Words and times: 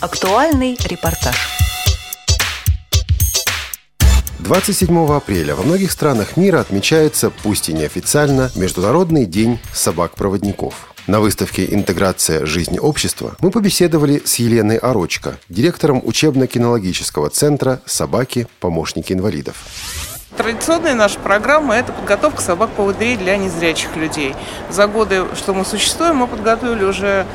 Актуальный 0.00 0.78
репортаж. 0.82 1.36
27 4.38 5.14
апреля 5.14 5.54
во 5.54 5.62
многих 5.62 5.92
странах 5.92 6.38
мира 6.38 6.60
отмечается, 6.60 7.28
пусть 7.28 7.68
и 7.68 7.74
неофициально, 7.74 8.50
Международный 8.56 9.26
день 9.26 9.58
собак-проводников. 9.74 10.94
На 11.06 11.20
выставке 11.20 11.66
«Интеграция 11.74 12.46
жизни 12.46 12.78
общества» 12.78 13.36
мы 13.40 13.50
побеседовали 13.50 14.22
с 14.24 14.36
Еленой 14.36 14.78
Орочко, 14.78 15.38
директором 15.50 16.00
учебно-кинологического 16.02 17.28
центра 17.28 17.82
«Собаки. 17.84 18.46
Помощники 18.58 19.12
инвалидов». 19.12 19.56
Традиционная 20.36 20.94
наша 20.94 21.18
программа– 21.18 21.74
это 21.76 21.92
подготовка 21.92 22.40
собак-поводырей 22.40 23.18
для 23.18 23.36
незрячих 23.36 23.94
людей. 23.96 24.34
За 24.70 24.86
годы, 24.86 25.26
что 25.34 25.52
мы 25.52 25.66
существуем, 25.66 26.16
мы 26.16 26.26
подготовили 26.26 26.84
уже 26.84 27.26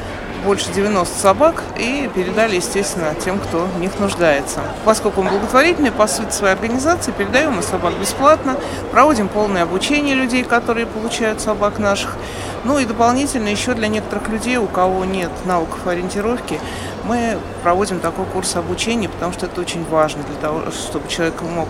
больше 0.45 0.71
90 0.71 1.19
собак 1.19 1.63
и 1.77 2.09
передали, 2.13 2.57
естественно, 2.57 3.15
тем, 3.15 3.39
кто 3.39 3.65
в 3.65 3.79
них 3.79 3.99
нуждается. 3.99 4.61
Поскольку 4.85 5.23
мы 5.23 5.31
благотворительные, 5.31 5.91
по 5.91 6.07
сути 6.07 6.31
своей 6.31 6.53
организации, 6.53 7.11
передаем 7.11 7.53
мы 7.53 7.63
собак 7.63 7.93
бесплатно, 7.99 8.55
проводим 8.91 9.27
полное 9.27 9.63
обучение 9.63 10.15
людей, 10.15 10.43
которые 10.43 10.85
получают 10.85 11.41
собак 11.41 11.79
наших. 11.79 12.15
Ну 12.63 12.77
и 12.77 12.85
дополнительно 12.85 13.47
еще 13.47 13.73
для 13.73 13.87
некоторых 13.87 14.29
людей, 14.29 14.57
у 14.57 14.67
кого 14.67 15.03
нет 15.03 15.31
навыков 15.45 15.85
ориентировки, 15.85 16.59
мы 17.03 17.37
проводим 17.63 17.99
такой 17.99 18.25
курс 18.25 18.55
обучения, 18.55 19.09
потому 19.09 19.33
что 19.33 19.47
это 19.47 19.61
очень 19.61 19.83
важно 19.85 20.23
для 20.23 20.35
того, 20.35 20.71
чтобы 20.71 21.07
человек 21.07 21.41
мог 21.41 21.67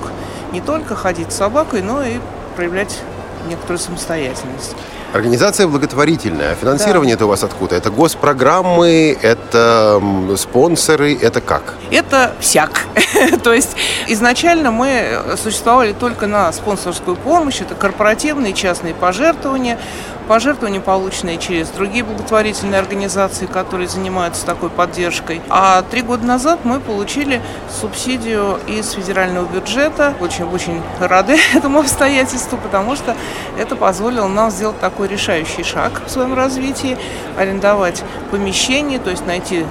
не 0.52 0.62
только 0.62 0.96
ходить 0.96 1.32
с 1.32 1.38
собакой, 1.38 1.82
но 1.82 2.04
и 2.04 2.20
проявлять 2.56 3.02
некоторую 3.48 3.80
самостоятельность. 3.80 4.76
Организация 5.16 5.66
благотворительная. 5.68 6.52
А 6.52 6.56
финансирование 6.56 7.16
да. 7.16 7.20
это 7.20 7.26
у 7.26 7.30
вас 7.30 7.42
откуда? 7.42 7.78
Это 7.78 7.90
госпрограммы, 7.90 9.18
это 9.22 10.02
спонсоры, 10.36 11.16
это 11.16 11.40
как? 11.40 11.76
Это 11.90 12.34
всяк. 12.42 12.82
То 13.44 13.54
есть 13.54 13.78
изначально 14.10 14.72
мы 14.72 15.22
существовали 15.42 15.94
только 15.94 16.28
на 16.28 16.52
спонсорскую 16.52 17.16
помощь. 17.16 17.62
Это 17.62 17.76
корпоративные 17.76 18.52
частные 18.52 18.94
пожертвования 18.94 19.80
пожертвования, 20.28 20.82
полученные 20.82 21.38
через 21.38 21.70
другие 21.70 22.04
благотворительные 22.04 22.80
организации, 22.80 23.46
которые 23.46 23.88
занимаются 23.88 24.46
такой 24.46 24.70
поддержкой. 24.70 25.42
А 25.50 25.84
три 25.84 26.02
года 26.02 26.26
назад 26.26 26.60
мы 26.64 26.80
получили 26.80 27.42
субсидию 27.70 28.60
из 28.68 28.92
федерального 28.92 29.48
бюджета. 29.48 30.14
Очень-очень 30.20 30.82
рады 31.00 31.38
этому 31.54 31.80
обстоятельству, 31.80 32.58
потому 32.58 32.96
что 32.96 33.16
это 33.58 33.76
позволило 33.76 34.28
нам 34.28 34.52
сделать 34.52 34.80
такой 34.80 35.05
решающий 35.06 35.64
шаг 35.64 36.02
в 36.06 36.10
своем 36.10 36.34
развитии, 36.34 36.98
арендовать 37.38 38.04
помещение, 38.32 39.00
то 39.00 39.10
есть 39.10 39.26
найти 39.26 39.66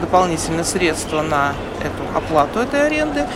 дополнительные 0.00 0.64
средства 0.64 1.22
на 1.22 1.54
эту 1.80 2.18
оплату 2.18 2.60
этой 2.60 2.86
аренды. 2.86 3.26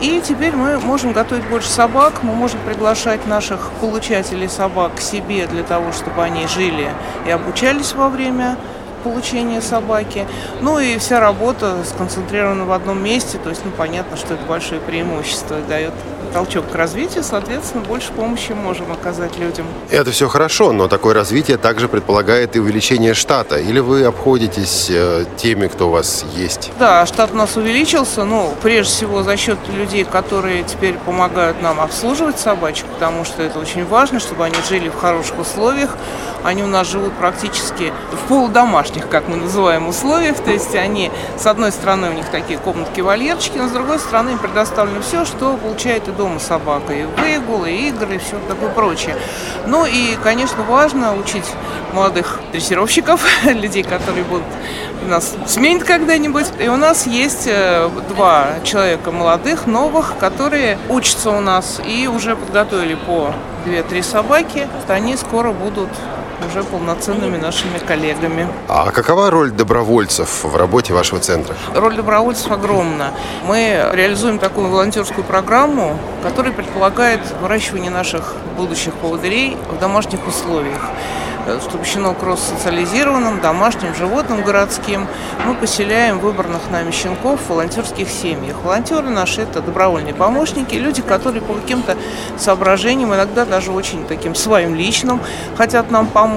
И 0.00 0.20
теперь 0.20 0.56
мы 0.56 0.78
можем 0.80 1.12
готовить 1.12 1.46
больше 1.48 1.68
собак, 1.68 2.22
мы 2.22 2.34
можем 2.34 2.58
приглашать 2.66 3.24
наших 3.26 3.70
получателей 3.80 4.48
собак 4.48 4.96
к 4.96 5.00
себе 5.00 5.46
для 5.46 5.62
того, 5.62 5.92
чтобы 5.92 6.24
они 6.24 6.48
жили 6.48 6.90
и 7.24 7.30
обучались 7.30 7.92
во 7.92 8.08
время 8.08 8.56
получения 9.04 9.60
собаки. 9.60 10.26
Ну 10.60 10.78
и 10.78 10.98
вся 10.98 11.20
работа 11.20 11.76
сконцентрирована 11.84 12.64
в 12.64 12.72
одном 12.72 13.02
месте, 13.02 13.38
то 13.38 13.50
есть, 13.50 13.62
ну, 13.64 13.70
понятно, 13.70 14.16
что 14.16 14.34
это 14.34 14.44
большое 14.44 14.80
преимущество 14.80 15.58
дает 15.68 15.94
толчок 16.32 16.70
к 16.70 16.74
развитию, 16.74 17.22
соответственно, 17.22 17.84
больше 17.84 18.12
помощи 18.12 18.52
можем 18.52 18.90
оказать 18.92 19.38
людям. 19.38 19.66
Это 19.90 20.10
все 20.10 20.28
хорошо, 20.28 20.72
но 20.72 20.88
такое 20.88 21.14
развитие 21.14 21.56
также 21.58 21.88
предполагает 21.88 22.56
и 22.56 22.60
увеличение 22.60 23.14
штата. 23.14 23.58
Или 23.58 23.80
вы 23.80 24.04
обходитесь 24.04 24.88
э, 24.90 25.24
теми, 25.36 25.66
кто 25.66 25.88
у 25.88 25.90
вас 25.90 26.24
есть? 26.34 26.70
Да, 26.78 27.04
штат 27.06 27.32
у 27.32 27.36
нас 27.36 27.56
увеличился, 27.56 28.24
ну, 28.24 28.54
прежде 28.62 28.92
всего 28.92 29.22
за 29.22 29.36
счет 29.36 29.58
людей, 29.68 30.04
которые 30.04 30.62
теперь 30.64 30.94
помогают 30.94 31.60
нам 31.62 31.80
обслуживать 31.80 32.38
собачек, 32.38 32.86
потому 32.86 33.24
что 33.24 33.42
это 33.42 33.58
очень 33.58 33.84
важно, 33.86 34.20
чтобы 34.20 34.44
они 34.44 34.56
жили 34.68 34.88
в 34.88 34.98
хороших 34.98 35.38
условиях. 35.38 35.96
Они 36.44 36.64
у 36.64 36.66
нас 36.66 36.88
живут 36.88 37.12
практически 37.12 37.92
в 38.10 38.28
полудомашних, 38.28 39.08
как 39.08 39.28
мы 39.28 39.36
называем, 39.36 39.88
условиях. 39.88 40.36
То 40.38 40.50
есть 40.50 40.74
они, 40.74 41.12
с 41.38 41.46
одной 41.46 41.70
стороны, 41.70 42.10
у 42.10 42.12
них 42.12 42.28
такие 42.30 42.58
комнатки-вольерчики, 42.58 43.56
но 43.58 43.68
с 43.68 43.70
другой 43.70 44.00
стороны 44.00 44.30
им 44.30 44.38
предоставлено 44.38 45.02
все, 45.02 45.24
что 45.24 45.56
получает 45.56 46.08
и 46.08 46.10
дома 46.22 46.38
собака. 46.38 46.92
И 46.92 47.02
выгулы, 47.02 47.72
и 47.72 47.88
игры, 47.88 48.14
и 48.14 48.18
все 48.18 48.38
такое 48.48 48.70
прочее. 48.70 49.16
Ну 49.66 49.84
и, 49.84 50.16
конечно, 50.22 50.62
важно 50.62 51.16
учить 51.16 51.44
молодых 51.92 52.38
дрессировщиков, 52.52 53.20
людей, 53.44 53.82
которые 53.82 54.22
будут 54.24 54.44
нас 55.08 55.34
сменить 55.46 55.82
когда-нибудь. 55.82 56.46
И 56.60 56.68
у 56.68 56.76
нас 56.76 57.08
есть 57.08 57.48
э, 57.48 57.90
два 58.08 58.60
человека 58.62 59.10
молодых, 59.10 59.66
новых, 59.66 60.16
которые 60.18 60.78
учатся 60.88 61.30
у 61.30 61.40
нас 61.40 61.80
и 61.84 62.06
уже 62.06 62.36
подготовили 62.36 62.94
по 62.94 63.34
две-три 63.64 64.02
собаки. 64.02 64.68
Они 64.86 65.16
скоро 65.16 65.50
будут 65.50 65.88
уже 66.46 66.62
полноценными 66.62 67.36
нашими 67.36 67.78
коллегами. 67.78 68.48
А 68.68 68.90
какова 68.90 69.30
роль 69.30 69.50
добровольцев 69.50 70.44
в 70.44 70.56
работе 70.56 70.92
вашего 70.92 71.20
центра? 71.20 71.54
Роль 71.74 71.96
добровольцев 71.96 72.50
огромна. 72.50 73.10
Мы 73.46 73.90
реализуем 73.92 74.38
такую 74.38 74.68
волонтерскую 74.68 75.24
программу, 75.24 75.98
которая 76.22 76.52
предполагает 76.52 77.20
выращивание 77.40 77.90
наших 77.90 78.34
будущих 78.56 78.94
поводырей 78.94 79.56
в 79.70 79.78
домашних 79.78 80.26
условиях. 80.26 80.82
Э, 81.44 81.58
чтобы 81.60 81.84
щенок 81.84 82.22
рос 82.22 82.40
социализированным, 82.40 83.40
домашним, 83.40 83.94
животным 83.94 84.42
городским. 84.42 85.08
Мы 85.44 85.54
поселяем 85.54 86.20
выбранных 86.20 86.70
нами 86.70 86.92
щенков 86.92 87.40
в 87.40 87.50
волонтерских 87.50 88.08
семьях. 88.08 88.56
Волонтеры 88.62 89.10
наши– 89.10 89.40
это 89.42 89.60
добровольные 89.60 90.14
помощники, 90.14 90.76
люди, 90.76 91.02
которые 91.02 91.42
по 91.42 91.54
каким-то 91.54 91.96
соображениям, 92.38 93.12
иногда 93.14 93.44
даже 93.44 93.72
очень 93.72 94.06
таким 94.06 94.34
своим 94.34 94.76
личным, 94.76 95.20
хотят 95.56 95.90
нам 95.90 96.06
помочь. 96.06 96.31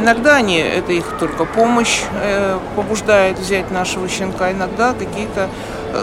Иногда 0.00 0.36
они, 0.36 0.58
это 0.58 0.92
их 0.92 1.16
только 1.18 1.44
помощь 1.44 2.02
э, 2.22 2.58
побуждает 2.76 3.38
взять 3.38 3.70
нашего 3.70 4.08
щенка, 4.08 4.52
иногда 4.52 4.92
какие-то 4.92 5.48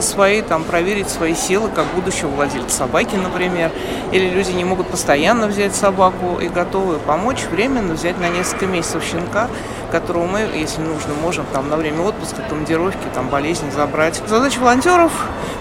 свои, 0.02 0.42
там, 0.42 0.64
проверить 0.64 1.10
свои 1.10 1.36
силы, 1.36 1.70
как 1.70 1.86
будущего 1.96 2.30
владельца 2.30 2.78
собаки, 2.78 3.16
например. 3.16 3.72
Или 4.12 4.30
люди 4.30 4.52
не 4.52 4.64
могут 4.64 4.88
постоянно 4.88 5.48
взять 5.48 5.76
собаку 5.76 6.40
и 6.40 6.48
готовы 6.48 6.98
помочь 6.98 7.44
временно 7.52 7.94
взять 7.94 8.20
на 8.20 8.30
несколько 8.30 8.66
месяцев 8.66 9.04
щенка, 9.04 9.48
которого 9.90 10.26
мы, 10.26 10.40
если 10.56 10.82
нужно, 10.82 11.14
можем 11.22 11.46
там 11.54 11.70
на 11.70 11.78
время 11.78 12.02
отпуска, 12.02 12.42
командировки, 12.48 13.00
там 13.14 13.30
болезни 13.30 13.70
забрать. 13.70 14.22
Задача 14.28 14.60
волонтеров 14.60 15.12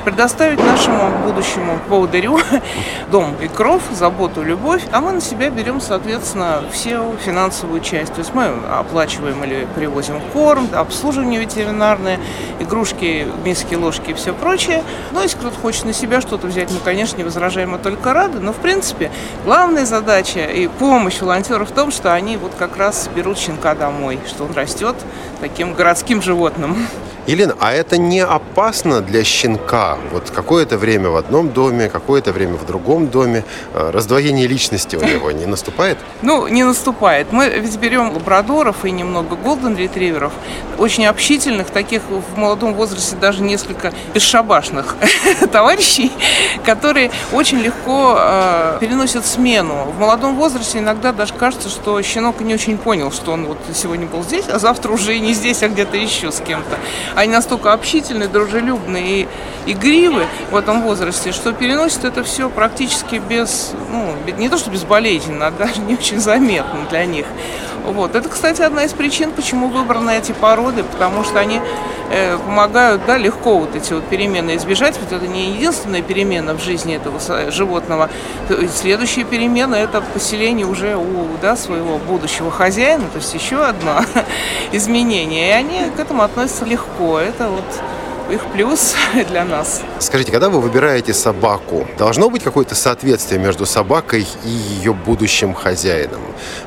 предоставить 0.04 0.58
нашему 0.58 1.10
будущему 1.18 1.78
поводырю 1.88 2.38
дом 3.10 3.34
и 3.42 3.48
кров, 3.48 3.82
заботу, 3.92 4.42
любовь, 4.42 4.82
а 4.92 5.00
мы 5.00 5.12
на 5.12 5.20
себя 5.20 5.50
берем, 5.50 5.80
соответственно, 5.80 6.62
всю 6.72 7.14
финансовую 7.24 7.80
часть. 7.80 8.14
То 8.14 8.20
есть 8.20 8.32
мы 8.34 8.46
оплачиваем 8.70 9.42
или 9.44 9.66
привозим 9.74 10.20
корм, 10.32 10.68
обслуживание 10.72 11.40
ветеринарное, 11.40 12.18
игрушки, 12.58 13.26
миски, 13.44 13.74
ложки 13.74 14.14
все 14.14 14.32
прочее. 14.32 14.82
Но 15.12 15.22
если 15.22 15.36
кто-то 15.38 15.58
хочет 15.60 15.84
на 15.84 15.92
себя 15.92 16.20
что-то 16.20 16.46
взять, 16.46 16.70
мы, 16.70 16.78
конечно, 16.78 17.16
не 17.16 17.24
возражаем, 17.24 17.74
а 17.74 17.78
только 17.78 18.14
рады. 18.14 18.40
Но, 18.40 18.52
в 18.52 18.56
принципе, 18.56 19.10
главная 19.44 19.84
задача 19.84 20.40
и 20.40 20.68
помощь 20.68 21.20
волонтеров 21.20 21.70
в 21.70 21.74
том, 21.74 21.90
что 21.90 22.14
они 22.14 22.36
вот 22.36 22.52
как 22.58 22.76
раз 22.76 23.08
берут 23.14 23.38
щенка 23.38 23.74
домой, 23.74 24.17
что 24.26 24.44
он 24.44 24.52
растет 24.52 24.96
таким 25.40 25.74
городским 25.74 26.22
животным. 26.22 26.76
Елена, 27.28 27.54
а 27.60 27.74
это 27.74 27.98
не 27.98 28.20
опасно 28.20 29.02
для 29.02 29.22
щенка? 29.22 29.98
Вот 30.12 30.30
какое-то 30.30 30.78
время 30.78 31.10
в 31.10 31.16
одном 31.16 31.50
доме, 31.50 31.90
какое-то 31.90 32.32
время 32.32 32.54
в 32.54 32.64
другом 32.64 33.08
доме. 33.08 33.44
Э, 33.74 33.90
раздвоение 33.90 34.46
личности 34.46 34.96
у 34.96 35.04
него 35.04 35.30
не 35.30 35.44
наступает? 35.44 35.98
Ну, 36.22 36.48
не 36.48 36.64
наступает. 36.64 37.32
Мы 37.32 37.48
ведь 37.48 37.76
берем 37.76 38.12
лабрадоров 38.12 38.84
и 38.84 38.90
немного 38.90 39.36
голден-ретриверов, 39.36 40.32
очень 40.78 41.06
общительных, 41.06 41.70
таких 41.70 42.02
в 42.08 42.36
молодом 42.36 42.74
возрасте 42.74 43.16
даже 43.16 43.42
несколько 43.42 43.92
бесшабашных 44.14 44.96
товарищей, 45.52 46.10
которые 46.64 47.10
очень 47.32 47.58
легко 47.58 48.16
э, 48.18 48.78
переносят 48.80 49.26
смену. 49.26 49.92
В 49.96 50.00
молодом 50.00 50.34
возрасте 50.34 50.78
иногда 50.78 51.12
даже 51.12 51.34
кажется, 51.34 51.68
что 51.68 52.00
щенок 52.02 52.40
не 52.40 52.54
очень 52.54 52.78
понял, 52.78 53.12
что 53.12 53.32
он 53.32 53.46
вот 53.46 53.58
сегодня 53.74 54.06
был 54.06 54.22
здесь, 54.22 54.44
а 54.48 54.58
завтра 54.58 54.92
уже 54.92 55.16
и 55.16 55.20
не 55.20 55.34
здесь, 55.34 55.62
а 55.62 55.68
где-то 55.68 55.96
еще 55.96 56.32
с 56.32 56.40
кем-то. 56.40 56.78
Они 57.18 57.32
настолько 57.32 57.72
общительны, 57.72 58.28
дружелюбны 58.28 59.02
и 59.02 59.28
игривы 59.66 60.24
в 60.52 60.56
этом 60.56 60.82
возрасте, 60.82 61.32
что 61.32 61.52
переносят 61.52 62.04
это 62.04 62.22
все 62.22 62.48
практически 62.48 63.16
без, 63.16 63.72
ну, 63.90 64.14
не 64.38 64.48
то 64.48 64.56
что 64.56 64.70
безболезненно, 64.70 65.48
а 65.48 65.50
даже 65.50 65.80
не 65.80 65.94
очень 65.94 66.20
заметно 66.20 66.86
для 66.88 67.04
них. 67.06 67.26
Вот. 67.84 68.14
Это, 68.14 68.28
кстати, 68.28 68.62
одна 68.62 68.84
из 68.84 68.92
причин, 68.92 69.32
почему 69.32 69.66
выбраны 69.66 70.16
эти 70.16 70.30
породы, 70.30 70.84
потому 70.84 71.24
что 71.24 71.40
они 71.40 71.60
помогают 72.44 73.02
да, 73.06 73.16
легко 73.16 73.58
вот 73.58 73.74
эти 73.74 73.92
вот 73.92 74.04
перемены 74.04 74.56
избежать. 74.56 74.98
Ведь 75.00 75.12
это 75.12 75.26
не 75.26 75.52
единственная 75.52 76.02
перемена 76.02 76.54
в 76.54 76.62
жизни 76.62 76.96
этого 76.96 77.20
животного. 77.50 78.10
Следующая 78.74 79.24
перемена– 79.24 79.74
это 79.76 80.00
поселение 80.00 80.66
уже 80.66 80.96
у 80.96 81.28
да, 81.40 81.56
своего 81.56 81.98
будущего 81.98 82.50
хозяина, 82.50 83.04
то 83.12 83.18
есть 83.18 83.34
еще 83.34 83.64
одно 83.64 84.00
изменение. 84.72 85.48
И 85.48 85.52
они 85.52 85.90
к 85.96 86.00
этому 86.00 86.22
относятся 86.22 86.64
легко. 86.64 87.18
Это 87.18 87.48
вот 87.48 87.64
их 88.30 88.44
плюс 88.52 88.94
для 89.28 89.44
нас. 89.44 89.82
Скажите, 89.98 90.32
когда 90.32 90.48
вы 90.48 90.60
выбираете 90.60 91.14
собаку, 91.14 91.86
должно 91.98 92.30
быть 92.30 92.42
какое-то 92.42 92.74
соответствие 92.74 93.40
между 93.40 93.66
собакой 93.66 94.26
и 94.44 94.48
ее 94.48 94.92
будущим 94.92 95.54
хозяином? 95.54 96.20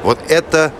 Вот 0.03 0.19
это 0.27 0.71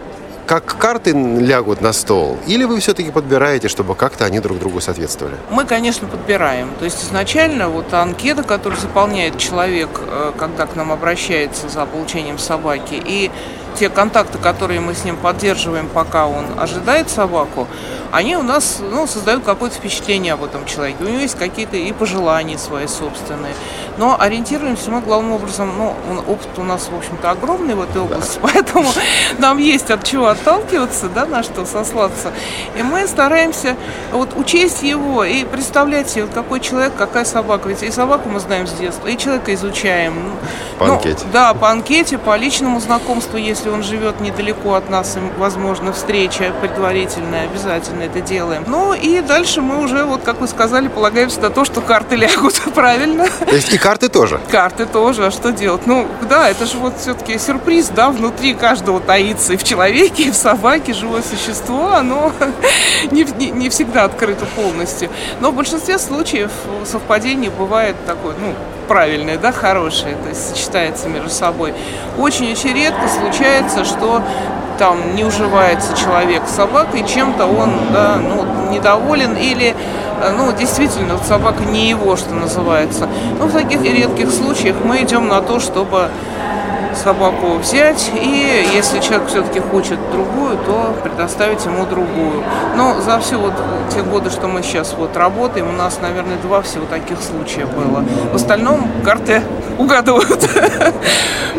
как 0.45 0.77
карты 0.77 1.11
лягут 1.11 1.81
на 1.81 1.93
стол? 1.93 2.37
Или 2.47 2.63
вы 2.65 2.79
все-таки 2.79 3.11
подбираете, 3.11 3.67
чтобы 3.67 3.95
как-то 3.95 4.25
они 4.25 4.39
друг 4.39 4.59
другу 4.59 4.81
соответствовали? 4.81 5.35
Мы, 5.49 5.65
конечно, 5.65 6.07
подбираем. 6.07 6.69
То 6.79 6.85
есть 6.85 7.03
изначально 7.03 7.69
вот 7.69 7.93
анкета, 7.93 8.43
которую 8.43 8.79
заполняет 8.79 9.37
человек, 9.37 9.89
э, 9.99 10.33
когда 10.37 10.65
к 10.65 10.75
нам 10.75 10.91
обращается 10.91 11.69
за 11.69 11.85
получением 11.85 12.37
собаки, 12.37 12.95
и 12.95 13.31
те 13.75 13.89
контакты, 13.89 14.37
которые 14.37 14.79
мы 14.79 14.93
с 14.93 15.03
ним 15.03 15.17
поддерживаем, 15.17 15.87
пока 15.87 16.27
он 16.27 16.45
ожидает 16.59 17.09
собаку, 17.09 17.67
они 18.11 18.35
у 18.35 18.43
нас 18.43 18.79
ну, 18.81 19.07
создают 19.07 19.43
какое-то 19.43 19.77
впечатление 19.77 20.33
об 20.33 20.43
этом 20.43 20.65
человеке. 20.65 20.97
У 21.01 21.07
него 21.07 21.19
есть 21.19 21.37
какие-то 21.37 21.77
и 21.77 21.91
пожелания 21.93 22.57
свои 22.57 22.87
собственные. 22.87 23.53
Но 23.97 24.19
ориентируемся 24.19 24.91
мы 24.91 25.01
главным 25.01 25.33
образом, 25.33 25.71
ну, 25.77 25.95
опыт 26.27 26.49
у 26.57 26.63
нас, 26.63 26.89
в 26.89 26.95
общем-то, 26.95 27.31
огромный 27.31 27.75
в 27.75 27.81
этой 27.81 28.01
области, 28.01 28.39
да. 28.41 28.49
поэтому 28.53 28.89
нам 29.37 29.57
есть 29.57 29.89
от 29.91 30.03
чего 30.03 30.27
отталкиваться, 30.27 31.07
да, 31.09 31.25
на 31.25 31.43
что 31.43 31.65
сослаться. 31.65 32.31
И 32.75 32.83
мы 32.83 33.07
стараемся 33.07 33.75
вот 34.11 34.35
учесть 34.35 34.83
его 34.83 35.23
и 35.23 35.43
представлять 35.43 36.09
себе, 36.09 36.25
вот 36.25 36.33
какой 36.33 36.59
человек, 36.59 36.93
какая 36.97 37.25
собака. 37.25 37.69
Ведь 37.69 37.83
и 37.83 37.91
собаку 37.91 38.29
мы 38.29 38.39
знаем 38.39 38.67
с 38.67 38.71
детства, 38.73 39.07
и 39.07 39.17
человека 39.17 39.53
изучаем. 39.53 40.31
По 40.79 40.87
ну, 40.87 40.93
анкете. 40.95 41.25
Да, 41.31 41.53
по 41.53 41.69
анкете, 41.69 42.17
по 42.17 42.35
личному 42.35 42.79
знакомству, 42.79 43.37
если 43.37 43.60
он 43.69 43.83
живет 43.83 44.19
недалеко 44.19 44.73
от 44.73 44.89
нас, 44.89 45.17
и, 45.17 45.19
возможно, 45.37 45.93
встреча 45.93 46.53
предварительная, 46.61 47.45
обязательно 47.45 48.03
это 48.03 48.21
делаем. 48.21 48.63
Ну 48.67 48.93
и 48.93 49.21
дальше 49.21 49.61
мы 49.61 49.83
уже, 49.83 50.03
вот 50.03 50.21
как 50.23 50.41
вы 50.41 50.47
сказали, 50.47 50.87
полагаемся 50.87 51.41
на 51.41 51.49
то, 51.49 51.65
что 51.65 51.81
карты 51.81 52.15
лягут 52.15 52.61
правильно. 52.75 53.27
То 53.27 53.55
есть 53.55 53.73
и 53.73 53.77
карты 53.77 54.09
тоже? 54.09 54.39
Карты 54.49 54.85
тоже, 54.85 55.27
а 55.27 55.31
что 55.31 55.51
делать? 55.51 55.85
Ну 55.85 56.07
да, 56.29 56.49
это 56.49 56.65
же 56.65 56.77
вот 56.77 56.97
все-таки 56.99 57.37
сюрприз, 57.37 57.89
да, 57.89 58.09
внутри 58.09 58.53
каждого 58.53 58.99
таится 58.99 59.53
и 59.53 59.57
в 59.57 59.63
человеке, 59.63 60.23
и 60.27 60.31
в 60.31 60.35
собаке 60.35 60.93
живое 60.93 61.21
существо, 61.21 61.93
оно 61.93 62.31
не, 63.11 63.23
не, 63.37 63.51
не 63.51 63.69
всегда 63.69 64.05
открыто 64.05 64.45
полностью. 64.55 65.09
Но 65.39 65.51
в 65.51 65.55
большинстве 65.55 65.99
случаев 65.99 66.51
совпадение 66.85 67.51
бывает 67.51 67.95
такое, 68.05 68.35
ну, 68.39 68.53
правильное, 68.91 69.37
да, 69.37 69.53
хорошее, 69.53 70.17
то 70.21 70.27
есть 70.27 70.49
сочетается 70.49 71.07
между 71.07 71.29
собой. 71.29 71.73
Очень-очень 72.17 72.73
редко 72.73 73.07
случается, 73.07 73.85
что 73.85 74.21
там 74.77 75.15
не 75.15 75.23
уживается 75.23 75.95
человек 75.95 76.41
с 76.45 76.55
собакой, 76.55 77.05
чем-то 77.07 77.45
он 77.45 77.71
да, 77.93 78.17
ну, 78.17 78.69
недоволен 78.69 79.37
или 79.37 79.73
ну, 80.37 80.51
действительно, 80.51 81.17
собака 81.25 81.63
не 81.63 81.89
его, 81.89 82.17
что 82.17 82.33
называется. 82.33 83.07
Но 83.39 83.45
в 83.45 83.53
таких 83.53 83.81
редких 83.81 84.29
случаях 84.29 84.75
мы 84.83 85.01
идем 85.03 85.29
на 85.29 85.39
то, 85.41 85.61
чтобы 85.61 86.09
собаку 86.95 87.55
взять, 87.57 88.11
и 88.13 88.65
если 88.73 88.99
человек 88.99 89.27
все-таки 89.27 89.59
хочет 89.59 89.99
другую, 90.11 90.57
то 90.57 90.95
предоставить 91.03 91.65
ему 91.65 91.85
другую. 91.85 92.43
Но 92.75 92.99
за 93.01 93.19
все 93.19 93.37
вот 93.37 93.53
те 93.93 94.01
годы, 94.01 94.29
что 94.29 94.47
мы 94.47 94.61
сейчас 94.63 94.93
вот 94.97 95.15
работаем, 95.17 95.69
у 95.69 95.71
нас, 95.73 95.99
наверное, 96.01 96.37
два 96.37 96.61
всего 96.61 96.85
таких 96.85 97.21
случая 97.21 97.65
было. 97.65 98.03
В 98.31 98.35
остальном 98.35 98.87
карты 99.03 99.41
угадывают. 99.77 100.49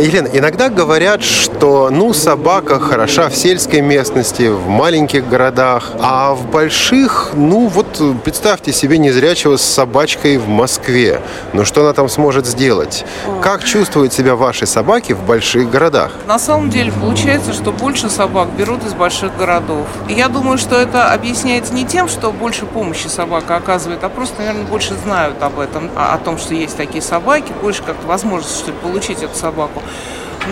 Елена, 0.00 0.28
иногда 0.32 0.68
говорят, 0.68 1.22
что 1.22 1.90
ну 1.90 2.12
собака 2.12 2.80
хороша 2.80 3.28
в 3.28 3.36
сельской 3.36 3.80
местности, 3.80 4.48
в 4.48 4.68
маленьких 4.68 5.28
городах, 5.28 5.92
а 6.00 6.34
в 6.34 6.50
больших, 6.50 7.30
ну 7.34 7.68
вот 7.68 8.00
представьте 8.24 8.72
себе 8.72 8.98
незрячего 8.98 9.56
с 9.56 9.62
собачкой 9.62 10.38
в 10.38 10.48
Москве. 10.48 11.20
Ну 11.52 11.64
что 11.64 11.82
она 11.82 11.92
там 11.92 12.08
сможет 12.08 12.46
сделать? 12.46 13.04
Как 13.42 13.64
чувствуют 13.64 14.12
себя 14.12 14.34
ваши 14.34 14.66
собаки? 14.66 15.10
в 15.20 15.26
больших 15.26 15.70
городах. 15.70 16.12
На 16.26 16.38
самом 16.38 16.70
деле 16.70 16.92
получается, 16.92 17.52
что 17.52 17.72
больше 17.72 18.10
собак 18.10 18.48
берут 18.56 18.84
из 18.84 18.94
больших 18.94 19.36
городов. 19.36 19.86
И 20.08 20.14
я 20.14 20.28
думаю, 20.28 20.58
что 20.58 20.76
это 20.76 21.12
объясняется 21.12 21.74
не 21.74 21.84
тем, 21.84 22.08
что 22.08 22.32
больше 22.32 22.66
помощи 22.66 23.06
собака 23.06 23.56
оказывает, 23.56 24.02
а 24.02 24.08
просто, 24.08 24.38
наверное, 24.38 24.64
больше 24.64 24.94
знают 24.94 25.42
об 25.42 25.58
этом, 25.58 25.90
о 25.96 26.16
том, 26.18 26.38
что 26.38 26.54
есть 26.54 26.76
такие 26.76 27.02
собаки, 27.02 27.52
больше 27.62 27.82
как-то 27.82 28.06
возможность, 28.06 28.58
что 28.58 28.70
ли, 28.70 28.76
получить 28.82 29.22
эту 29.22 29.36
собаку. 29.40 29.82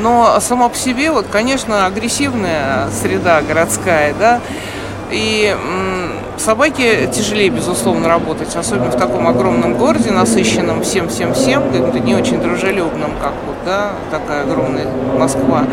Но 0.02 0.38
сама 0.40 0.68
по 0.68 0.76
себе, 0.76 1.10
вот, 1.10 1.26
конечно, 1.30 1.86
агрессивная 1.86 2.88
среда 2.90 3.40
городская, 3.42 4.14
да, 4.18 4.40
и 5.10 5.56
собаке 6.40 7.08
тяжелее, 7.12 7.50
безусловно, 7.50 8.08
работать, 8.08 8.54
особенно 8.54 8.90
в 8.90 8.96
таком 8.96 9.26
огромном 9.26 9.74
городе, 9.74 10.10
насыщенном 10.10 10.82
всем-всем-всем, 10.82 11.62
не 12.04 12.14
очень 12.14 12.40
дружелюбном, 12.40 13.12
как 13.22 13.32
вот, 13.46 13.56
да, 13.64 13.92
такая 14.10 14.42
огромная 14.42 14.86
Москва. 15.18 15.64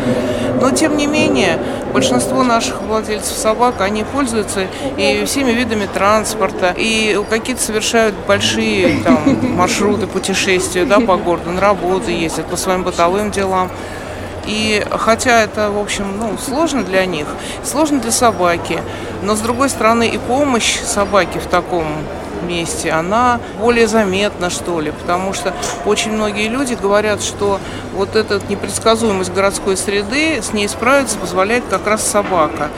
Но, 0.60 0.70
тем 0.70 0.96
не 0.96 1.06
менее, 1.06 1.58
большинство 1.92 2.42
наших 2.42 2.82
владельцев 2.82 3.36
собак, 3.36 3.80
они 3.80 4.04
пользуются 4.04 4.66
и 4.96 5.24
всеми 5.26 5.52
видами 5.52 5.88
транспорта, 5.92 6.74
и 6.76 7.18
какие-то 7.28 7.62
совершают 7.62 8.14
большие 8.26 9.02
там, 9.02 9.18
маршруты 9.56 10.06
путешествия 10.06 10.84
да, 10.84 11.00
по 11.00 11.16
городу, 11.16 11.50
на 11.50 11.60
работу 11.60 12.10
ездят, 12.10 12.46
по 12.46 12.56
своим 12.56 12.82
бытовым 12.82 13.30
делам. 13.30 13.70
И 14.46 14.84
хотя 14.90 15.42
это, 15.42 15.70
в 15.70 15.78
общем, 15.78 16.18
ну, 16.18 16.38
сложно 16.38 16.84
для 16.84 17.04
них, 17.04 17.26
сложно 17.64 18.00
для 18.00 18.12
собаки, 18.12 18.80
но 19.22 19.34
с 19.34 19.40
другой 19.40 19.68
стороны 19.68 20.08
и 20.08 20.18
помощь 20.18 20.80
собаке 20.80 21.40
в 21.40 21.46
таком 21.46 21.86
месте, 22.46 22.90
она 22.90 23.40
более 23.60 23.86
заметна, 23.88 24.50
что 24.50 24.80
ли, 24.80 24.90
потому 24.90 25.32
что 25.32 25.52
очень 25.84 26.12
многие 26.12 26.48
люди 26.48 26.74
говорят, 26.80 27.22
что 27.22 27.60
вот 27.94 28.16
эта 28.16 28.40
непредсказуемость 28.48 29.32
городской 29.32 29.76
среды, 29.76 30.40
с 30.42 30.52
ней 30.52 30.68
справиться 30.68 31.18
позволяет 31.18 31.64
как 31.68 31.86
раз 31.86 32.06
собака. 32.06 32.68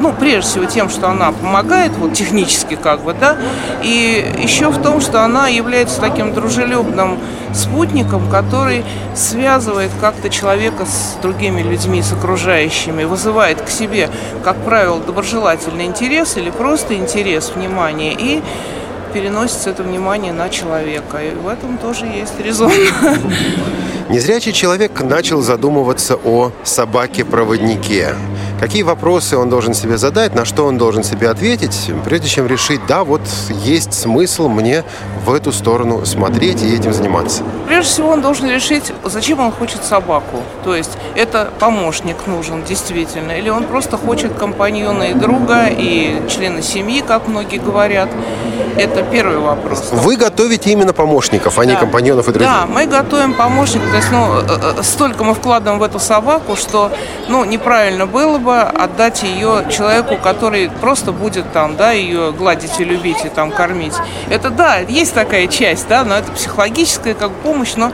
Ну, 0.00 0.12
прежде 0.12 0.50
всего 0.50 0.64
тем, 0.64 0.88
что 0.88 1.08
она 1.08 1.30
помогает, 1.30 1.92
вот 1.92 2.14
технически 2.14 2.74
как 2.74 3.02
бы, 3.02 3.14
да, 3.14 3.36
и 3.82 4.34
еще 4.42 4.68
в 4.70 4.82
том, 4.82 5.00
что 5.00 5.24
она 5.24 5.46
является 5.46 6.00
таким 6.00 6.34
дружелюбным 6.34 7.18
спутником, 7.54 8.28
который 8.28 8.84
связывает 9.14 9.90
как-то 10.00 10.28
человека 10.30 10.84
с 10.84 11.16
другими 11.22 11.62
людьми, 11.62 12.02
с 12.02 12.12
окружающими, 12.12 13.04
вызывает 13.04 13.60
к 13.62 13.68
себе, 13.68 14.10
как 14.42 14.56
правило, 14.64 14.98
доброжелательный 14.98 15.84
интерес 15.84 16.36
или 16.36 16.50
просто 16.50 16.96
интерес, 16.96 17.52
внимание, 17.54 18.14
и 18.18 18.42
переносится 19.14 19.70
это 19.70 19.84
внимание 19.84 20.32
на 20.32 20.50
человека. 20.50 21.18
И 21.18 21.30
в 21.30 21.46
этом 21.46 21.78
тоже 21.78 22.04
есть 22.06 22.38
резон. 22.40 22.72
Незрячий 24.10 24.52
человек 24.52 25.00
начал 25.00 25.40
задумываться 25.40 26.18
о 26.24 26.50
собаке-проводнике. 26.64 28.16
Какие 28.60 28.82
вопросы 28.82 29.36
он 29.36 29.48
должен 29.48 29.72
себе 29.72 29.98
задать, 29.98 30.34
на 30.34 30.44
что 30.44 30.66
он 30.66 30.78
должен 30.78 31.04
себе 31.04 31.30
ответить, 31.30 31.90
прежде 32.04 32.28
чем 32.28 32.46
решить, 32.46 32.80
да, 32.86 33.04
вот 33.04 33.22
есть 33.64 33.94
смысл 33.94 34.48
мне 34.48 34.84
в 35.24 35.32
эту 35.32 35.52
сторону 35.52 36.04
смотреть 36.04 36.62
и 36.62 36.74
этим 36.74 36.92
заниматься? 36.92 37.44
Прежде 37.84 37.96
всего 37.96 38.12
он 38.12 38.22
должен 38.22 38.48
решить, 38.48 38.94
зачем 39.04 39.40
он 39.40 39.52
хочет 39.52 39.84
собаку. 39.84 40.42
То 40.64 40.74
есть 40.74 40.92
это 41.14 41.50
помощник 41.58 42.16
нужен 42.26 42.64
действительно, 42.64 43.32
или 43.32 43.50
он 43.50 43.64
просто 43.64 43.98
хочет 43.98 44.32
компаньона 44.32 45.02
и 45.02 45.12
друга, 45.12 45.66
и 45.66 46.22
члена 46.30 46.62
семьи, 46.62 47.04
как 47.06 47.28
многие 47.28 47.58
говорят. 47.58 48.08
Это 48.76 49.04
первый 49.04 49.38
вопрос. 49.38 49.90
Вы 49.92 50.16
готовите 50.16 50.70
именно 50.72 50.92
помощников, 50.92 51.58
а 51.58 51.64
да. 51.64 51.70
не 51.70 51.76
компаньонов 51.76 52.28
и 52.28 52.32
друзей? 52.32 52.48
Да, 52.48 52.66
мы 52.66 52.86
готовим 52.86 53.34
помощников. 53.34 53.90
То 53.90 53.96
есть, 53.96 54.10
ну, 54.10 54.38
э, 54.38 54.78
э, 54.78 54.82
столько 54.82 55.22
мы 55.22 55.34
вкладываем 55.34 55.78
в 55.78 55.82
эту 55.82 56.00
собаку, 56.00 56.56
что, 56.56 56.90
ну, 57.28 57.44
неправильно 57.44 58.06
было 58.06 58.38
бы 58.38 58.60
отдать 58.60 59.22
ее 59.22 59.66
человеку, 59.70 60.16
который 60.16 60.70
просто 60.80 61.12
будет 61.12 61.52
там, 61.52 61.76
да, 61.76 61.92
ее 61.92 62.32
гладить 62.32 62.80
и 62.80 62.84
любить 62.84 63.24
и 63.24 63.28
там 63.28 63.52
кормить. 63.52 63.94
Это, 64.28 64.50
да, 64.50 64.78
есть 64.78 65.14
такая 65.14 65.46
часть, 65.46 65.86
да, 65.86 66.02
но 66.02 66.16
это 66.16 66.32
психологическая 66.32 67.14
как 67.14 67.30
помощь, 67.30 67.73
но 67.76 67.92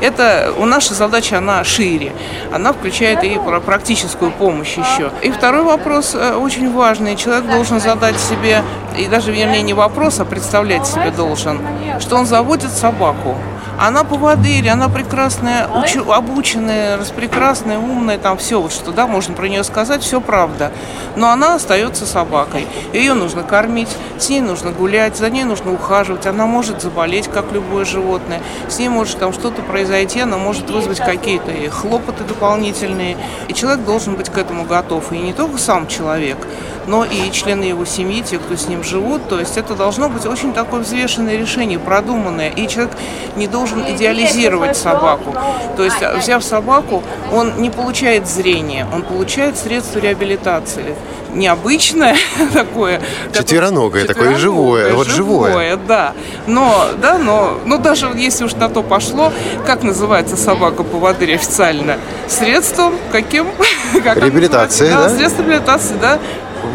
это 0.00 0.52
у 0.56 0.64
нашей 0.64 0.94
задачи, 0.94 1.34
она 1.34 1.62
шире. 1.64 2.12
Она 2.52 2.72
включает 2.72 3.22
и 3.24 3.38
практическую 3.64 4.30
помощь 4.30 4.76
еще. 4.76 5.10
И 5.22 5.30
второй 5.30 5.62
вопрос 5.62 6.14
э, 6.14 6.34
очень 6.34 6.72
важный. 6.72 7.16
Человек 7.16 7.50
должен 7.50 7.80
задать 7.80 8.18
себе, 8.18 8.62
и 8.96 9.06
даже, 9.06 9.32
вернее, 9.32 9.62
не 9.62 9.74
вопрос, 9.74 10.20
а 10.20 10.24
представлять 10.24 10.86
себе 10.86 11.10
должен, 11.10 11.60
что 12.00 12.16
он 12.16 12.26
заводит 12.26 12.70
собаку 12.70 13.36
Она 13.78 14.04
поводырь, 14.04 14.68
она 14.68 14.88
прекрасная, 14.88 15.68
уч... 15.68 15.96
обученная, 15.96 16.96
распрекрасная, 16.96 17.78
умная, 17.78 18.18
там 18.18 18.36
все, 18.36 18.60
вот 18.60 18.72
что, 18.72 18.92
да, 18.92 19.06
можно 19.06 19.34
про 19.34 19.48
нее 19.48 19.64
сказать, 19.64 20.02
все 20.02 20.20
правда. 20.20 20.72
Но 21.16 21.30
она 21.30 21.54
остается 21.54 22.06
собакой. 22.06 22.66
Ее 22.92 23.14
нужно 23.14 23.42
кормить, 23.42 23.88
с 24.18 24.28
ней 24.28 24.40
нужно 24.40 24.70
гулять, 24.70 25.16
за 25.16 25.30
ней 25.30 25.44
нужно 25.44 25.72
ухаживать. 25.72 26.26
Она 26.26 26.46
может 26.46 26.82
заболеть, 26.82 27.28
как 27.28 27.52
любое 27.52 27.84
животное. 27.84 28.40
С 28.68 28.78
ней 28.78 28.88
может 28.88 29.18
там 29.18 29.32
что-то 29.32 29.62
произойти, 29.62 30.20
она 30.20 30.36
может 30.36 30.70
вызвать 30.70 30.98
какие-то 30.98 31.52
хлопоты 31.70 32.24
дополнительные. 32.24 33.16
И 33.48 33.54
человек 33.54 33.84
должен 33.84 34.14
быть 34.14 34.28
к 34.28 34.38
этому 34.38 34.64
готов. 34.64 35.12
И 35.12 35.18
не 35.18 35.32
только 35.32 35.58
сам 35.58 35.86
человек, 35.86 36.38
но 36.86 37.04
и 37.04 37.30
члены 37.30 37.64
его 37.64 37.84
семьи, 37.84 38.22
те, 38.22 38.38
кто 38.38 38.56
с 38.56 38.68
ним 38.68 38.82
живут. 38.82 39.28
То 39.28 39.38
есть 39.38 39.56
это 39.56 39.74
должно 39.74 40.08
быть 40.08 40.26
очень 40.26 40.52
такое 40.52 40.80
взвешенное 40.80 41.36
решение, 41.36 41.78
продуманное. 41.78 42.50
И 42.50 42.68
человек 42.68 42.92
не 43.36 43.46
должен 43.46 43.82
идеализировать 43.88 44.76
собаку. 44.76 45.34
То 45.76 45.84
есть, 45.84 46.02
взяв 46.18 46.42
собаку, 46.44 47.02
он 47.32 47.60
не 47.60 47.70
получает 47.70 48.28
зрение, 48.28 48.86
он 48.92 49.02
получает 49.02 49.56
средства 49.56 49.98
реабилитации. 49.98 50.94
Необычное 51.32 52.16
такое. 52.52 53.00
Четвероногое, 53.32 54.04
такое 54.04 54.36
живое. 54.36 54.92
Вот 54.94 55.06
живое. 55.06 55.50
Живое, 55.50 55.76
да. 55.76 56.12
Но, 56.46 56.86
да, 57.00 57.18
но, 57.18 57.58
но 57.64 57.78
даже 57.78 58.06
если 58.16 58.44
уж 58.44 58.54
на 58.54 58.68
то 58.68 58.82
пошло, 58.82 59.32
как 59.64 59.84
называется 59.84 60.36
собака-поводырь 60.36 61.34
официально? 61.34 61.98
Средством 62.26 62.94
каким? 63.12 63.46
Как 64.04 64.16
Реабилитация, 64.18 64.90
да? 64.90 65.08
да? 65.08 65.10
Средство 65.10 65.42
реабилитации, 65.42 65.94
да. 66.00 66.18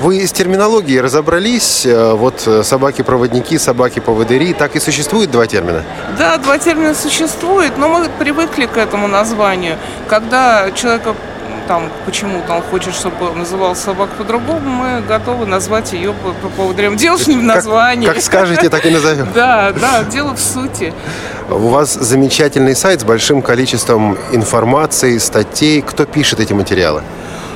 Вы 0.02 0.26
с 0.26 0.32
терминологией 0.32 1.00
разобрались? 1.02 1.86
Э, 1.86 2.14
вот 2.14 2.44
э, 2.48 2.64
собаки-проводники, 2.64 3.58
собаки-поводыри. 3.58 4.54
Так 4.54 4.76
и 4.76 4.80
существует 4.80 5.32
два 5.32 5.48
термина? 5.48 5.84
Да, 6.18 6.38
два 6.38 6.58
термина 6.58 6.96
существуют, 6.96 7.78
но 7.78 7.90
мы 7.90 8.10
привыкли 8.20 8.66
к 8.66 8.78
этому 8.78 9.08
названию. 9.08 9.78
Когда 10.08 10.72
человека 10.72 11.16
там 11.68 11.90
почему-то 12.06 12.54
он 12.54 12.62
хочет, 12.62 12.94
чтобы 12.94 13.32
называл 13.34 13.76
собак 13.76 14.10
по-другому, 14.18 14.70
мы 14.70 15.02
готовы 15.02 15.46
назвать 15.46 15.94
ее 15.94 16.14
по, 16.14 16.32
по 16.32 16.50
поводырям. 16.50 16.96
Дело 16.96 17.18
не 17.28 17.38
в 17.38 17.44
названии. 17.44 18.06
Как, 18.06 18.16
как 18.16 18.24
скажете, 18.24 18.70
так 18.70 18.86
и 18.86 18.90
назовем. 18.90 19.30
Да, 19.36 19.74
да, 19.74 20.04
дело 20.04 20.34
в 20.36 20.40
сути. 20.40 20.94
У 21.50 21.70
вас 21.70 21.94
замечательный 21.94 22.76
сайт 22.76 23.02
с 23.02 23.04
большим 23.04 23.42
количеством 23.42 24.18
информации, 24.32 25.18
статей. 25.18 25.82
Кто 25.82 26.06
пишет 26.06 26.40
эти 26.40 26.54
материалы? 26.54 27.04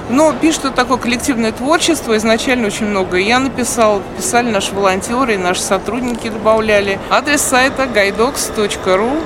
Но 0.10 0.34
пишут 0.34 0.66
это 0.66 0.76
такое 0.76 0.98
коллективное 0.98 1.52
творчество, 1.52 2.18
изначально 2.18 2.68
очень 2.68 2.88
много 2.88 3.18
я 3.18 3.40
написал, 3.40 4.02
писали 4.18 4.50
наши 4.50 4.74
волонтеры, 4.74 5.38
наши 5.38 5.62
сотрудники 5.62 6.30
добавляли. 6.30 7.00
Адрес 7.10 7.42
сайта 7.42 7.84
guidogs.ru 7.84 9.22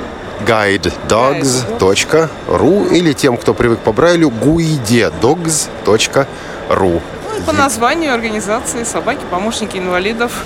guidedogs.ru 0.46 2.94
или 2.94 3.14
тем, 3.14 3.38
кто 3.38 3.54
привык 3.54 3.80
по 3.80 3.94
Брайлю, 3.94 4.30
guidedogs.ru 4.30 6.28
Ну 6.70 7.02
и 7.38 7.42
по 7.46 7.54
названию 7.54 8.14
организации 8.14 8.84
«Собаки-помощники 8.84 9.78
инвалидов». 9.78 10.44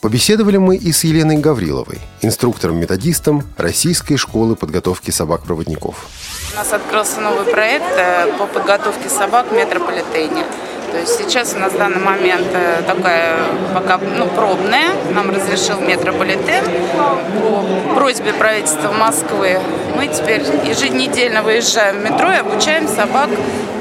Побеседовали 0.00 0.58
мы 0.58 0.76
и 0.76 0.92
с 0.92 1.02
Еленой 1.02 1.38
Гавриловой, 1.38 1.98
инструктором-методистом 2.22 3.42
Российской 3.56 4.16
школы 4.16 4.54
подготовки 4.54 5.10
собак-проводников. 5.10 6.06
У 6.52 6.56
нас 6.56 6.72
открылся 6.72 7.20
новый 7.20 7.44
проект 7.44 7.84
э, 7.96 8.32
по 8.38 8.46
подготовке 8.46 9.08
собак 9.08 9.50
в 9.50 9.54
метрополитене. 9.56 10.44
То 10.92 10.98
есть 10.98 11.18
сейчас 11.18 11.54
у 11.54 11.58
нас 11.58 11.72
в 11.72 11.78
данный 11.78 11.98
момент 11.98 12.46
э, 12.52 12.82
такая 12.86 13.38
пока 13.74 13.98
ну, 13.98 14.26
пробная. 14.28 14.90
Нам 15.12 15.30
разрешил 15.30 15.80
метрополитен 15.80 16.64
по 16.96 17.94
просьбе 17.94 18.32
правительства 18.32 18.92
Москвы. 18.92 19.58
Мы 19.98 20.06
теперь 20.06 20.42
еженедельно 20.64 21.42
выезжаем 21.42 21.96
в 21.96 22.04
метро 22.04 22.30
и 22.30 22.36
обучаем 22.36 22.86
собак, 22.86 23.28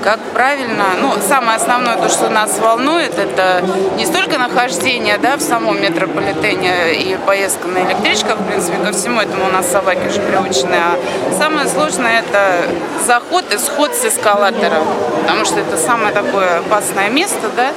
как 0.03 0.19
правильно. 0.33 0.86
Ну, 1.00 1.13
самое 1.21 1.57
основное, 1.57 1.95
то, 1.95 2.09
что 2.09 2.29
нас 2.29 2.57
волнует, 2.57 3.19
это 3.19 3.63
не 3.97 4.05
столько 4.07 4.39
нахождение 4.39 5.19
да, 5.19 5.38
в 5.38 5.41
самом 5.41 5.79
метрополитене 5.79 6.95
и 6.95 7.17
поездка 7.24 7.67
на 7.67 7.83
электричках, 7.83 8.39
в 8.39 8.47
принципе, 8.47 8.77
ко 8.77 8.93
всему 8.93 9.21
этому 9.21 9.45
у 9.45 9.51
нас 9.51 9.69
собаки 9.69 10.07
уже 10.07 10.19
приучены, 10.19 10.75
а 10.75 10.97
самое 11.38 11.67
сложное 11.67 12.21
это 12.21 12.63
заход 13.05 13.53
и 13.53 13.59
сход 13.59 13.93
с 13.93 14.03
эскалатора, 14.05 14.81
потому 15.21 15.45
что 15.45 15.59
это 15.59 15.77
самое 15.77 16.12
такое 16.15 16.62
опасное 16.62 17.09
место, 17.09 17.51
да. 17.55 17.74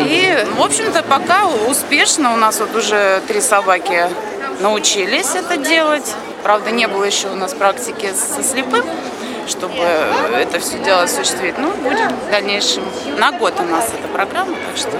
И, 0.00 0.36
в 0.58 0.62
общем-то, 0.62 1.02
пока 1.02 1.46
успешно 1.66 2.34
у 2.34 2.36
нас 2.36 2.60
вот 2.60 2.76
уже 2.76 3.22
три 3.26 3.40
собаки 3.40 4.04
научились 4.60 5.34
это 5.34 5.56
делать. 5.56 6.14
Правда, 6.44 6.70
не 6.70 6.86
было 6.86 7.04
еще 7.04 7.28
у 7.28 7.36
нас 7.36 7.54
практики 7.54 8.12
со 8.12 8.44
слепым, 8.44 8.84
чтобы 9.48 9.78
это 9.78 10.60
все 10.60 10.78
дело 10.78 11.04
осуществить. 11.04 11.56
Ну, 11.56 11.70
будем 11.70 12.10
в 12.10 12.30
дальнейшем. 12.30 12.84
На 13.16 13.32
год 13.32 13.54
у 13.60 13.62
нас 13.62 13.88
эта 13.98 14.06
программа, 14.08 14.54
так 14.66 14.76
что... 14.76 14.90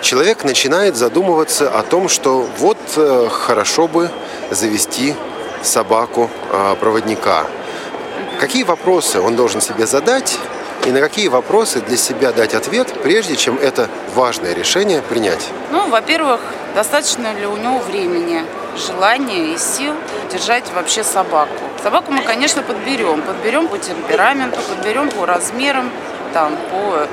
Человек 0.00 0.44
начинает 0.44 0.96
задумываться 0.96 1.68
о 1.68 1.82
том, 1.82 2.08
что 2.08 2.48
вот 2.56 2.78
э, 2.96 3.28
хорошо 3.30 3.86
бы 3.86 4.10
завести 4.50 5.14
собаку-проводника. 5.62 7.42
Э, 7.42 8.40
Какие 8.40 8.62
вопросы 8.62 9.20
он 9.20 9.36
должен 9.36 9.60
себе 9.60 9.86
задать, 9.86 10.38
и 10.86 10.90
на 10.90 11.00
какие 11.00 11.28
вопросы 11.28 11.82
для 11.82 11.98
себя 11.98 12.32
дать 12.32 12.54
ответ, 12.54 12.94
прежде 13.02 13.36
чем 13.36 13.58
это 13.58 13.90
важное 14.14 14.54
решение 14.54 15.02
принять? 15.02 15.48
Ну, 15.70 15.86
во-первых, 15.90 16.40
достаточно 16.74 17.34
ли 17.34 17.46
у 17.46 17.56
него 17.56 17.78
времени, 17.80 18.42
желания 18.76 19.54
и 19.54 19.58
сил 19.58 19.94
держать 20.30 20.64
вообще 20.72 21.04
собаку. 21.04 21.64
Собаку 21.82 22.12
мы, 22.12 22.22
конечно, 22.22 22.62
подберем. 22.62 23.22
Подберем 23.22 23.68
по 23.68 23.78
темпераменту, 23.78 24.58
подберем 24.68 25.10
по 25.10 25.26
размерам, 25.26 25.90
там, 26.32 26.56
по 26.70 27.06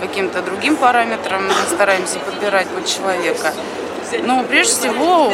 каким-то 0.00 0.42
другим 0.42 0.76
параметрам 0.76 1.46
мы 1.46 1.52
стараемся 1.74 2.18
подбирать 2.20 2.68
под 2.68 2.86
человека. 2.86 3.52
Но 4.22 4.42
прежде 4.42 4.74
всего 4.74 5.32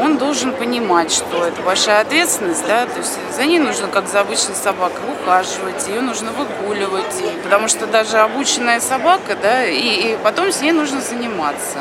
он 0.00 0.18
должен 0.18 0.52
понимать, 0.52 1.10
что 1.10 1.44
это 1.46 1.60
большая 1.62 2.00
ответственность, 2.00 2.64
да, 2.66 2.86
то 2.86 2.98
есть 2.98 3.18
за 3.34 3.44
ней 3.44 3.58
нужно, 3.58 3.88
как 3.88 4.08
за 4.08 4.20
обычной 4.20 4.54
собакой, 4.54 5.00
ухаживать, 5.20 5.88
ее 5.88 6.00
нужно 6.00 6.30
выгуливать, 6.30 7.24
потому 7.42 7.66
что 7.66 7.86
даже 7.86 8.18
обученная 8.18 8.80
собака, 8.80 9.36
да, 9.42 9.64
и, 9.64 10.12
и 10.12 10.18
потом 10.22 10.52
с 10.52 10.60
ней 10.60 10.70
нужно 10.70 11.00
заниматься, 11.00 11.78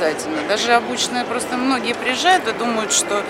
обязательно. 0.00 0.48
Даже 0.48 0.72
обученная, 0.72 1.24
просто 1.24 1.56
многие 1.56 1.94
приезжают 1.94 2.48
и 2.48 2.52
думают, 2.52 2.92
что 2.92 3.22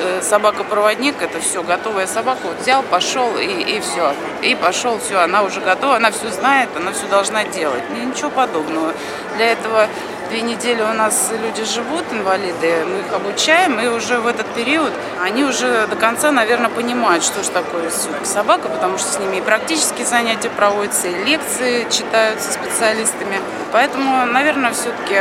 э, 0.00 0.20
собака-проводник, 0.22 1.20
это 1.20 1.40
все, 1.40 1.62
готовая 1.62 2.06
собака, 2.06 2.40
вот 2.44 2.60
взял, 2.60 2.82
пошел 2.82 3.36
и, 3.36 3.46
и 3.46 3.80
все, 3.80 4.14
и 4.42 4.54
пошел, 4.54 4.98
все, 4.98 5.18
она 5.18 5.42
уже 5.42 5.60
готова, 5.60 5.96
она 5.96 6.10
все 6.10 6.30
знает, 6.30 6.68
она 6.76 6.92
все 6.92 7.06
должна 7.06 7.44
делать. 7.44 7.82
Ничего 7.90 8.30
подобного. 8.30 8.92
Для 9.36 9.52
этого 9.52 9.88
Две 10.28 10.42
недели 10.42 10.82
у 10.82 10.92
нас 10.92 11.32
люди 11.42 11.64
живут, 11.64 12.04
инвалиды, 12.12 12.84
мы 12.84 12.98
их 12.98 13.10
обучаем, 13.14 13.80
и 13.80 13.86
уже 13.86 14.20
в 14.20 14.26
этот 14.26 14.46
период 14.48 14.92
они 15.22 15.42
уже 15.42 15.86
до 15.86 15.96
конца, 15.96 16.30
наверное, 16.30 16.68
понимают, 16.68 17.24
что 17.24 17.42
же 17.42 17.48
такое 17.48 17.90
собака, 18.24 18.68
потому 18.68 18.98
что 18.98 19.08
с 19.08 19.18
ними 19.18 19.36
и 19.36 19.40
практические 19.40 20.04
занятия 20.04 20.50
проводятся, 20.50 21.08
и 21.08 21.24
лекции 21.24 21.86
читаются 21.90 22.52
специалистами. 22.52 23.40
Поэтому, 23.72 24.26
наверное, 24.26 24.72
все-таки 24.72 25.16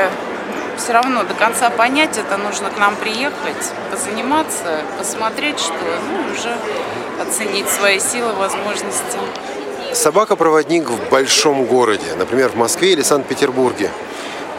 все 0.78 0.94
равно 0.94 1.24
до 1.24 1.34
конца 1.34 1.70
понять 1.70 2.18
это 2.18 2.38
нужно 2.38 2.70
к 2.70 2.78
нам 2.78 2.96
приехать, 2.96 3.72
позаниматься, 3.92 4.82
посмотреть, 4.98 5.60
что 5.60 5.74
ну, 5.74 6.34
уже 6.34 6.56
оценить 7.22 7.68
свои 7.70 8.00
силы, 8.00 8.34
возможности. 8.34 9.18
Собака-проводник 9.94 10.90
в 10.90 11.10
большом 11.10 11.66
городе, 11.66 12.16
например, 12.18 12.50
в 12.50 12.56
Москве 12.56 12.94
или 12.94 13.02
Санкт-Петербурге– 13.02 13.92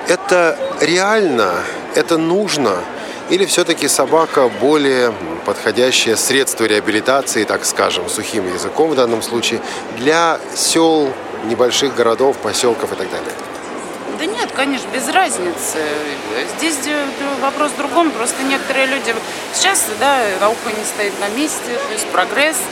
это 0.08 0.58
реально, 0.80 1.54
это 1.94 2.16
нужно, 2.16 2.76
или 3.28 3.44
все-таки 3.44 3.88
собака 3.88 4.48
более 4.48 5.12
подходящее 5.44 6.16
средство 6.16 6.64
реабилитации, 6.64 7.44
так 7.44 7.64
скажем, 7.66 8.08
сухим 8.08 8.50
языком 8.52 8.90
в 8.90 8.94
данном 8.94 9.22
случае, 9.22 9.60
для 9.98 10.40
сел, 10.54 11.12
небольших 11.44 11.94
городов, 11.94 12.38
поселков 12.38 12.92
и 12.92 12.96
так 12.96 13.10
далее? 13.10 13.32
Да 14.18 14.26
нет, 14.26 14.50
конечно, 14.52 14.88
без 14.88 15.08
разницы. 15.08 15.78
Здесь 16.56 16.78
вопрос 17.40 17.72
в 17.72 17.76
другом. 17.76 18.10
Просто 18.10 18.42
некоторые 18.42 18.86
люди 18.86 19.14
сейчас, 19.54 19.86
да, 20.00 20.20
наука 20.40 20.70
не 20.76 20.84
стоит 20.84 21.12
на 21.20 21.28
месте, 21.28 21.78
то 21.86 21.92
есть 21.92 22.06
прогресс– 22.08 22.56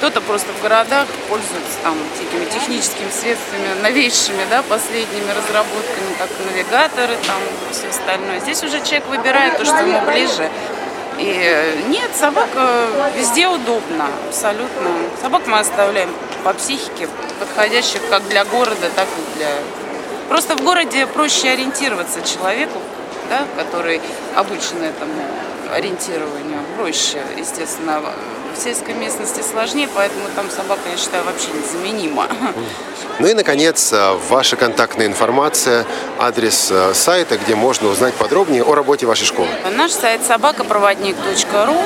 кто-то 0.00 0.22
просто 0.22 0.50
в 0.54 0.62
городах 0.62 1.06
пользуется 1.28 1.76
там 1.82 1.94
такими 2.18 2.46
техническими 2.46 3.10
средствами, 3.10 3.82
новейшими, 3.82 4.46
да, 4.48 4.62
последними 4.62 5.28
разработками, 5.28 6.14
как 6.18 6.30
навигаторы, 6.46 7.16
там 7.26 7.36
все 7.70 7.88
остальное. 7.88 8.40
Здесь 8.40 8.64
уже 8.64 8.80
человек 8.80 9.06
выбирает 9.08 9.58
то, 9.58 9.66
что 9.66 9.76
ему 9.76 10.00
ближе. 10.10 10.48
И 11.18 11.84
нет, 11.88 12.12
собака 12.18 12.86
везде 13.14 13.46
удобна, 13.46 14.08
абсолютно. 14.26 14.88
Собак 15.20 15.46
мы 15.46 15.58
оставляем 15.58 16.08
по 16.44 16.54
психике, 16.54 17.06
подходящих 17.38 18.00
как 18.08 18.26
для 18.28 18.46
города, 18.46 18.88
так 18.96 19.06
и 19.06 19.36
для... 19.36 19.48
Просто 20.30 20.54
в 20.56 20.62
городе 20.62 21.08
проще 21.08 21.50
ориентироваться 21.50 22.22
человеку, 22.22 22.78
да, 23.28 23.42
который 23.56 24.00
обычно 24.36 24.84
этому 24.84 25.24
ориентированию 25.74 26.60
проще, 26.76 27.20
естественно. 27.36 28.00
В 28.54 28.60
сельской 28.60 28.94
местности 28.94 29.42
сложнее, 29.42 29.88
поэтому 29.94 30.24
там 30.34 30.50
собака, 30.50 30.80
я 30.90 30.96
считаю, 30.96 31.24
вообще 31.24 31.48
незаменима. 31.52 32.26
Ну 33.20 33.26
и, 33.28 33.34
наконец, 33.34 33.92
э, 33.92 34.12
ваша 34.28 34.56
контактная 34.56 35.06
информация, 35.06 35.86
адрес 36.18 36.68
э, 36.70 36.92
сайта, 36.94 37.36
где 37.38 37.54
можно 37.54 37.88
узнать 37.88 38.14
подробнее 38.14 38.64
о 38.64 38.74
работе 38.74 39.06
вашей 39.06 39.24
школы. 39.24 39.48
Наш 39.76 39.92
сайт 39.92 40.22
собакопроводник.ру. 40.26 41.76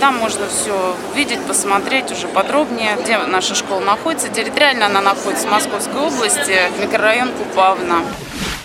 Там 0.00 0.16
можно 0.16 0.48
все 0.48 0.96
увидеть, 1.12 1.40
посмотреть 1.46 2.10
уже 2.12 2.28
подробнее, 2.28 2.96
где 3.02 3.18
наша 3.18 3.54
школа 3.54 3.80
находится. 3.80 4.28
Территориально 4.28 4.86
она 4.86 5.00
находится 5.00 5.46
в 5.46 5.50
Московской 5.50 6.00
области, 6.00 6.56
микрорайон 6.80 7.30
Купавна. 7.32 8.02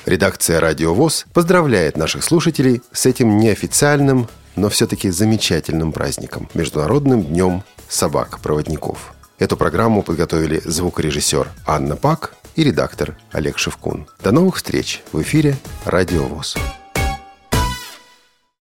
Редакция 0.06 0.60
«Радио 0.60 0.94
ВОЗ» 0.94 1.26
поздравляет 1.34 1.98
наших 1.98 2.24
слушателей 2.24 2.82
с 2.92 3.06
этим 3.06 3.38
неофициальным, 3.38 4.28
но 4.56 4.70
все-таки 4.70 5.10
замечательным 5.10 5.92
праздником– 5.92 6.50
Международным 6.54 7.24
днем 7.24 7.64
собак-проводников. 7.88 9.14
Эту 9.38 9.56
программу 9.56 10.02
подготовили 10.02 10.62
звукорежиссер 10.66 11.48
Анна 11.66 11.96
Пак 11.96 12.34
и 12.56 12.64
редактор 12.64 13.16
Олег 13.32 13.58
Шевкун. 13.58 14.08
До 14.24 14.32
новых 14.32 14.58
встреч 14.58 15.02
в 15.12 15.22
эфире 15.22 15.58
«Радио 15.86 16.24
ВОЗ». 16.24 16.58